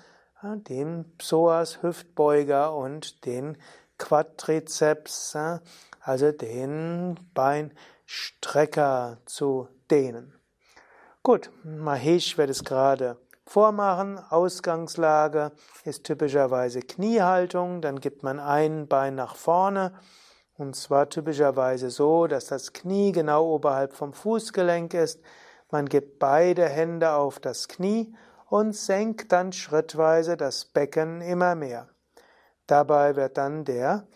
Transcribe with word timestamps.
den 0.45 1.17
Psoas, 1.19 1.83
Hüftbeuger 1.83 2.75
und 2.75 3.27
den 3.27 3.57
Quadrizeps, 4.03 5.39
also 6.01 6.33
den 6.33 7.15
Beinstrecker 7.35 9.19
zu 9.27 9.69
dehnen. 9.91 10.35
Gut, 11.23 11.51
Mahesh 11.63 12.37
wird 12.37 12.51
es 12.51 12.65
gerade 12.65 13.17
vormachen. 13.47 14.19
Ausgangslage 14.19 15.53
ist 15.85 16.03
typischerweise 16.03 16.81
Kniehaltung, 16.81 17.81
dann 17.81 18.01
gibt 18.01 18.25
man 18.25 18.41
ein 18.41 18.89
Bein 18.89 19.15
nach 19.15 19.37
vorne 19.37 19.93
und 20.59 20.75
zwar 20.75 21.09
typischerweise 21.09 21.91
so, 21.91 22.27
dass 22.27 22.47
das 22.47 22.73
Knie 22.73 23.13
genau 23.13 23.47
oberhalb 23.55 23.95
vom 23.95 24.13
Fußgelenk 24.13 24.95
ist. 24.95 25.21
Man 25.71 25.87
gibt 25.87 26.19
beide 26.19 26.69
Hände 26.69 27.13
auf 27.13 27.39
das 27.39 27.69
Knie 27.69 28.13
und 28.51 28.75
senkt 28.75 29.31
dann 29.31 29.53
schrittweise 29.53 30.37
das 30.37 30.65
Becken 30.65 31.21
immer 31.21 31.55
mehr. 31.55 31.92
Dabei 32.73 33.17
wird 33.17 33.37
dann 33.37 33.67
der 33.67 34.07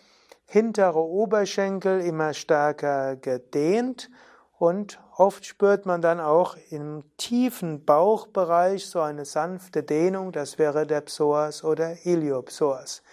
hintere 0.47 0.97
Oberschenkel 0.97 2.01
immer 2.01 2.33
stärker 2.33 3.15
gedehnt 3.15 4.09
und 4.57 4.99
oft 5.15 5.45
spürt 5.45 5.85
man 5.85 6.01
dann 6.01 6.19
auch 6.19 6.57
im 6.71 7.03
tiefen 7.17 7.85
Bauchbereich 7.85 8.87
so 8.87 8.99
eine 8.99 9.25
sanfte 9.25 9.83
Dehnung, 9.83 10.31
das 10.31 10.57
wäre 10.57 10.87
der 10.87 11.01
Psoas 11.01 11.63
oder 11.63 12.03
Iliopsoas. 12.03 13.03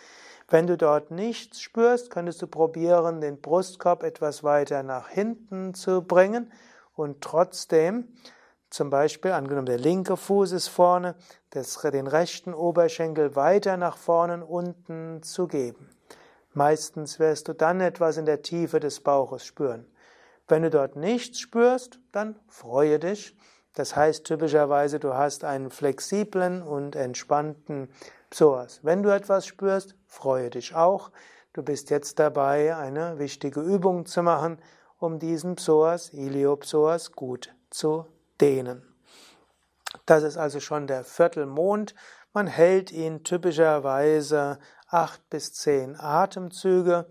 Wenn 0.49 0.67
du 0.67 0.79
dort 0.79 1.11
nichts 1.11 1.61
spürst, 1.61 2.09
könntest 2.09 2.41
du 2.41 2.47
probieren, 2.47 3.21
den 3.21 3.39
Brustkorb 3.43 4.03
etwas 4.03 4.45
weiter 4.45 4.83
nach 4.83 5.11
hinten 5.11 5.75
zu 5.75 6.01
bringen 6.01 6.51
und 6.95 7.21
trotzdem 7.21 8.09
zum 8.75 8.91
Beispiel, 8.91 9.31
angenommen 9.31 9.67
der 9.67 9.79
linke 9.79 10.17
Fuß 10.17 10.51
ist 10.51 10.67
vorne, 10.67 11.15
das, 11.51 11.81
den 11.81 12.09
rechten 12.09 12.53
Oberschenkel 12.53 13.37
weiter 13.37 13.77
nach 13.77 13.97
vorne 13.97 14.45
unten 14.45 15.23
zu 15.23 15.47
geben. 15.47 15.91
Meistens 16.55 17.21
wirst 17.21 17.47
du 17.47 17.53
dann 17.53 17.81
etwas 17.81 18.17
in 18.17 18.27
der 18.27 18.43
Tiefe 18.43 18.81
des 18.81 18.99
Bauches 18.99 19.45
spüren. 19.45 19.87
Wenn 20.49 20.63
du 20.63 20.71
dort 20.71 20.97
nichts 20.97 21.39
spürst, 21.39 22.01
dann 22.11 22.35
freue 22.49 22.99
dich. 22.99 23.37
Das 23.75 23.95
heißt 23.95 24.25
typischerweise, 24.25 24.99
du 24.99 25.15
hast 25.15 25.45
einen 25.45 25.71
flexiblen 25.71 26.61
und 26.61 26.97
entspannten 26.97 27.89
Psoas. 28.29 28.81
Wenn 28.83 29.05
du 29.05 29.15
etwas 29.15 29.47
spürst, 29.47 29.95
freue 30.05 30.51
dich 30.51 30.75
auch. 30.75 31.13
Du 31.53 31.63
bist 31.63 31.91
jetzt 31.91 32.19
dabei, 32.19 32.75
eine 32.75 33.21
wichtige 33.21 33.61
Übung 33.61 34.05
zu 34.05 34.25
machen, 34.25 34.59
um 34.99 35.21
diesen 35.21 35.55
Psoas, 35.55 36.13
Iliopsoas, 36.13 37.13
gut 37.13 37.55
zu 37.71 38.07
dehnen. 38.41 38.83
Das 40.07 40.23
ist 40.23 40.37
also 40.37 40.61
schon 40.61 40.87
der 40.87 41.05
Viertelmond. 41.05 41.95
Man 42.33 42.47
hält 42.47 42.91
ihn 42.91 43.23
typischerweise 43.23 44.59
acht 44.89 45.29
bis 45.31 45.53
zehn 45.53 45.99
Atemzüge, 45.99 47.07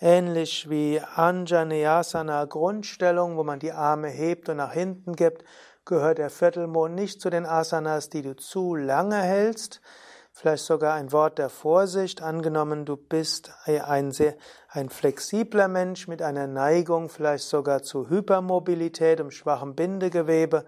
ähnlich 0.00 0.70
wie 0.70 1.00
Anjaneyasana 1.00 2.44
Grundstellung, 2.46 3.36
wo 3.36 3.44
man 3.44 3.58
die 3.58 3.72
Arme 3.72 4.08
hebt 4.08 4.48
und 4.48 4.56
nach 4.56 4.72
hinten 4.72 5.16
gibt, 5.16 5.44
gehört 5.84 6.18
der 6.18 6.30
Viertelmond 6.30 6.94
nicht 6.94 7.20
zu 7.20 7.30
den 7.30 7.46
Asanas, 7.46 8.10
die 8.10 8.22
du 8.22 8.36
zu 8.36 8.74
lange 8.74 9.20
hältst. 9.20 9.80
Vielleicht 10.40 10.64
sogar 10.64 10.94
ein 10.94 11.12
Wort 11.12 11.36
der 11.36 11.50
Vorsicht, 11.50 12.22
angenommen 12.22 12.86
du 12.86 12.96
bist 12.96 13.52
ein, 13.66 14.10
sehr, 14.10 14.36
ein 14.70 14.88
flexibler 14.88 15.68
Mensch 15.68 16.08
mit 16.08 16.22
einer 16.22 16.46
Neigung 16.46 17.10
vielleicht 17.10 17.44
sogar 17.44 17.82
zu 17.82 18.08
Hypermobilität 18.08 19.20
und 19.20 19.34
schwachem 19.34 19.74
Bindegewebe, 19.74 20.64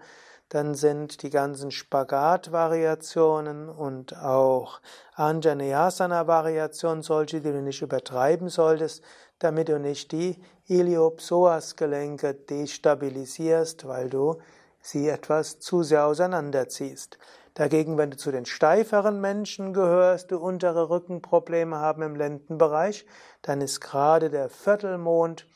dann 0.49 0.75
sind 0.75 1.23
die 1.23 1.31
ganzen 1.31 1.71
Spagat-Variationen 1.71 3.67
und 3.67 4.15
auch 4.15 4.79
Anjaneyasana-Variationen 5.15 7.01
solche, 7.01 7.41
die 7.41 7.51
du 7.51 7.63
nicht 7.63 7.81
übertreiben 7.81 8.49
solltest, 8.49 9.03
damit 9.39 9.69
du 9.69 9.79
nicht 9.79 10.11
die 10.11 10.39
Iliopsoas-Gelenke 10.67 12.35
destabilisierst, 12.35 13.87
weil 13.87 14.11
du 14.11 14.37
sie 14.83 15.09
etwas 15.09 15.59
zu 15.59 15.81
sehr 15.81 16.05
auseinanderziehst. 16.05 17.17
Dagegen, 17.55 17.97
wenn 17.97 18.11
du 18.11 18.17
zu 18.17 18.31
den 18.31 18.45
steiferen 18.45 19.21
Menschen 19.21 19.73
gehörst, 19.73 20.31
du 20.31 20.37
untere 20.37 20.89
Rückenprobleme 20.89 21.77
haben 21.77 22.01
im 22.01 22.15
Lendenbereich, 22.15 23.05
dann 23.41 23.61
ist 23.61 23.79
gerade 23.79 24.29
der 24.29 24.49
Viertelmond 24.49 25.47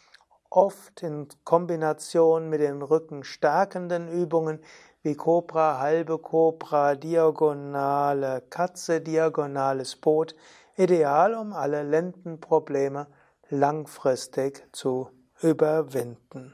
oft 0.50 1.04
in 1.04 1.28
Kombination 1.44 2.50
mit 2.50 2.62
den 2.62 2.82
rückenstärkenden 2.82 4.08
Übungen 4.08 4.60
wie 5.02 5.16
Cobra, 5.16 5.80
halbe 5.80 6.20
Cobra, 6.20 6.96
diagonale 6.96 8.44
Katze, 8.50 9.02
diagonales 9.02 9.96
Boot 9.96 10.36
ideal, 10.78 11.34
um 11.34 11.52
alle 11.54 11.84
Lendenprobleme 11.84 13.08
langfristig 13.50 14.68
zu 14.72 15.10
überwinden. 15.42 16.54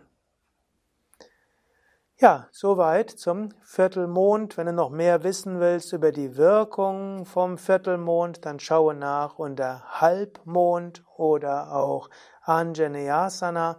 Ja, 2.23 2.47
soweit 2.51 3.09
zum 3.09 3.49
Viertelmond. 3.63 4.55
Wenn 4.55 4.67
du 4.67 4.71
noch 4.71 4.91
mehr 4.91 5.25
wissen 5.25 5.59
willst 5.59 5.91
über 5.91 6.13
die 6.13 6.37
Wirkung 6.37 7.25
vom 7.25 7.57
Viertelmond, 7.57 8.45
dann 8.45 8.61
schaue 8.61 8.93
nach 8.93 9.39
unter 9.39 9.83
Halbmond 9.99 11.03
oder 11.17 11.75
auch 11.75 12.09
Anjaneyasana 12.43 13.75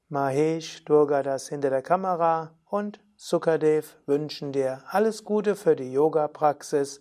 Mahesh, 0.08 0.84
Durgadas 0.84 1.48
hinter 1.48 1.70
der 1.70 1.82
Kamera 1.82 2.54
und 2.64 3.00
Sukadev 3.16 3.96
wünschen 4.06 4.52
dir 4.52 4.84
alles 4.88 5.24
Gute 5.24 5.56
für 5.56 5.74
die 5.74 5.92
Yoga-Praxis, 5.92 7.00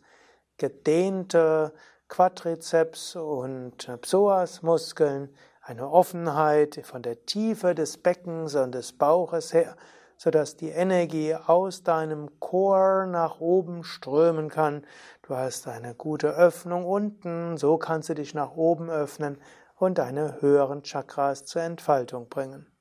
gedehnte 0.58 1.72
Quadrizeps 2.08 3.16
und 3.16 3.78
Psoas-Muskeln, 4.02 5.36
eine 5.62 5.88
Offenheit 5.92 6.82
von 6.84 7.04
der 7.04 7.28
Tiefe 7.28 7.76
des 7.76 8.00
Beckens 8.00 8.56
und 8.56 8.74
des 8.74 8.98
Bauches 8.98 9.54
her 9.54 9.76
sodass 10.18 10.56
die 10.56 10.70
Energie 10.70 11.36
aus 11.36 11.84
deinem 11.84 12.40
Chor 12.40 13.06
nach 13.06 13.40
oben 13.40 13.84
strömen 13.84 14.50
kann. 14.50 14.86
Du 15.22 15.36
hast 15.36 15.68
eine 15.68 15.96
gute 15.96 16.30
Öffnung 16.30 16.86
unten, 16.86 17.58
so 17.58 17.78
kannst 17.78 18.10
du 18.10 18.14
dich 18.14 18.34
nach 18.34 18.56
oben 18.56 18.90
öffnen 18.90 19.38
und 19.76 19.98
deine 19.98 20.42
höheren 20.42 20.84
Chakras 20.84 21.46
zur 21.46 21.62
Entfaltung 21.62 22.30
bringen. 22.30 22.75